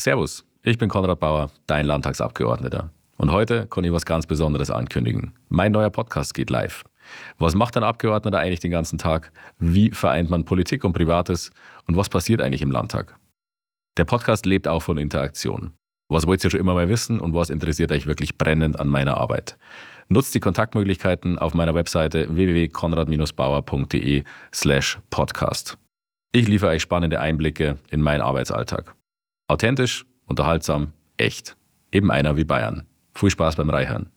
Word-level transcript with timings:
Servus, 0.00 0.44
ich 0.62 0.78
bin 0.78 0.88
Konrad 0.88 1.20
Bauer, 1.20 1.50
dein 1.66 1.84
Landtagsabgeordneter. 1.84 2.90
Und 3.18 3.30
heute 3.30 3.66
kann 3.66 3.84
ich 3.84 3.92
was 3.92 4.06
ganz 4.06 4.26
Besonderes 4.26 4.70
ankündigen. 4.70 5.34
Mein 5.48 5.70
neuer 5.70 5.90
Podcast 5.90 6.32
geht 6.32 6.48
live. 6.50 6.82
Was 7.38 7.54
macht 7.54 7.76
ein 7.76 7.84
Abgeordneter 7.84 8.38
eigentlich 8.38 8.60
den 8.60 8.70
ganzen 8.70 8.96
Tag? 8.96 9.32
Wie 9.58 9.90
vereint 9.90 10.30
man 10.30 10.46
Politik 10.46 10.84
und 10.84 10.94
Privates? 10.94 11.50
Und 11.86 11.96
was 11.96 12.08
passiert 12.08 12.40
eigentlich 12.40 12.62
im 12.62 12.70
Landtag? 12.70 13.18
Der 13.98 14.06
Podcast 14.06 14.46
lebt 14.46 14.66
auch 14.66 14.82
von 14.82 14.96
Interaktion. 14.96 15.74
Was 16.08 16.26
wollt 16.26 16.42
ihr 16.42 16.50
schon 16.50 16.60
immer 16.60 16.74
mal 16.74 16.88
wissen 16.88 17.20
und 17.20 17.34
was 17.34 17.50
interessiert 17.50 17.92
euch 17.92 18.06
wirklich 18.06 18.38
brennend 18.38 18.80
an 18.80 18.88
meiner 18.88 19.18
Arbeit? 19.18 19.58
Nutzt 20.08 20.34
die 20.34 20.40
Kontaktmöglichkeiten 20.40 21.38
auf 21.38 21.52
meiner 21.52 21.74
Webseite 21.74 22.34
www.konrad-bauer.de 22.34 24.24
slash 24.54 24.98
podcast. 25.10 25.76
Ich 26.32 26.48
liefere 26.48 26.70
euch 26.70 26.82
spannende 26.82 27.20
Einblicke 27.20 27.76
in 27.90 28.00
meinen 28.00 28.22
Arbeitsalltag. 28.22 28.96
Authentisch, 29.52 30.06
unterhaltsam, 30.24 30.94
echt. 31.18 31.58
Eben 31.90 32.10
einer 32.10 32.38
wie 32.38 32.44
Bayern. 32.44 32.86
Viel 33.14 33.28
Spaß 33.28 33.56
beim 33.56 33.68
Reihören. 33.68 34.08